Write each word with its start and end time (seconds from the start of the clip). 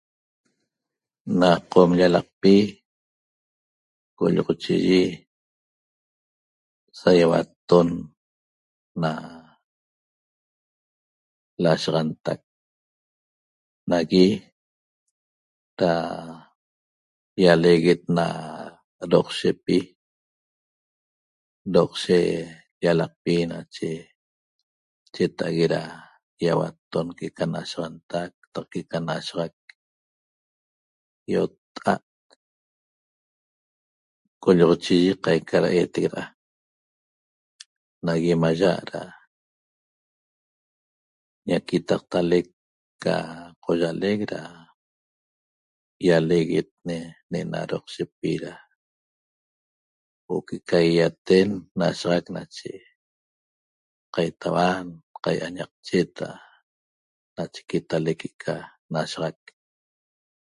Na 1.39 1.51
Qom 1.71 1.89
llalaqpi 1.99 2.53
co'olloxochiyi 4.17 5.01
sa 6.99 7.09
ýauatton 7.19 7.87
na 9.01 9.11
l'asaxantac 11.61 12.41
nagui 13.89 14.27
da 15.79 15.91
ýaleeguet 17.43 18.01
na 18.17 18.27
Doqshepi 19.13 19.79
Doqshe 21.73 22.19
llalaqpi 22.83 23.35
nache 23.51 23.89
cheta'ague 25.13 25.65
da 25.73 25.81
ýauatton 26.45 27.05
que'eca 27.17 27.45
nashaxantac 27.53 28.29
qataq 28.41 28.65
que'eca 28.71 28.97
nshaxac 29.05 29.53
ýotta'a't 31.31 32.05
co'olloxochiyi 34.41 35.11
qaica 35.25 35.57
da 35.63 35.69
eetec 35.79 36.05
de'eda 36.05 36.23
nagui 38.05 38.33
maya' 38.43 38.85
da 38.91 39.01
ñaquitaqtalec 41.47 42.47
ca 43.03 43.15
qoyalec 43.63 44.19
da 44.31 44.41
ýaleeguet 46.07 46.69
ne'ena 47.31 47.59
Doqshepi 47.71 48.31
da 48.43 48.53
huo'o 50.25 50.45
que'eca 50.47 50.77
ýaýaten 50.81 51.47
n'ashaxac 51.77 52.25
nache 52.35 52.71
qaitauan 54.15 54.87
qai'añaqchet 55.23 56.09
da 56.19 56.29
nache 57.37 57.61
quetalec 57.69 58.17
que'eca 58.21 58.55
n'ashaxac 58.91 59.37